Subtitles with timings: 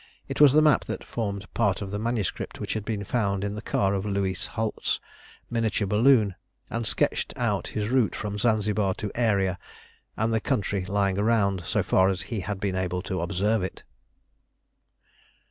[0.27, 3.53] It was the map that formed part of the manuscript which had been found in
[3.53, 4.99] the car of Louis Holt's
[5.47, 6.33] miniature balloon,
[6.71, 9.59] and sketched out his route from Zanzibar to Aeria,
[10.17, 13.83] and the country lying round so far as he had been able to observe it.